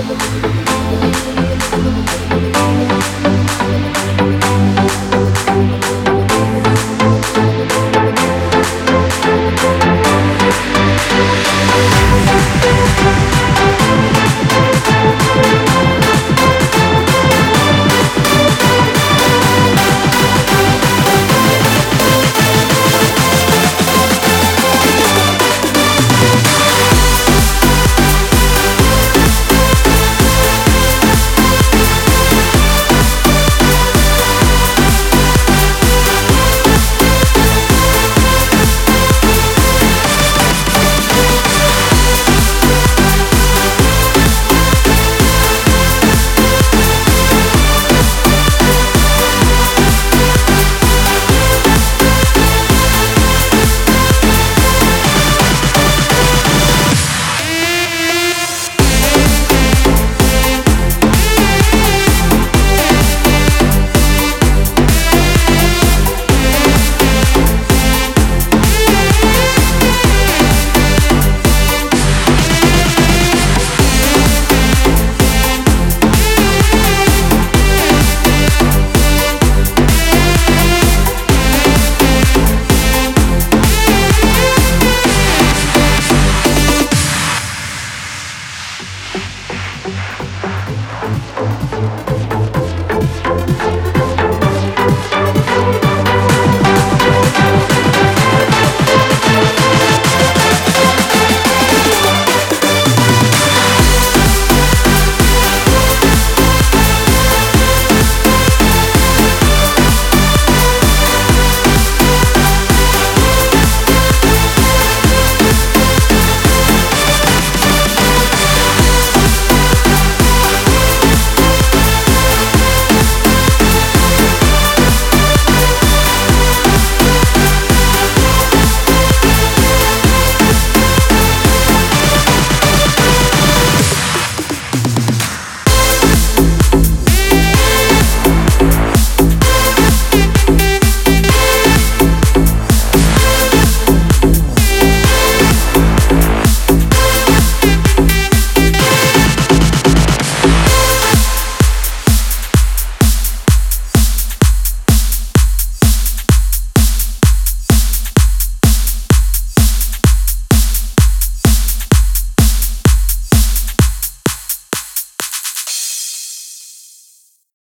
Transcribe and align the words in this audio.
I'm 0.00 0.08
gonna 0.08 0.69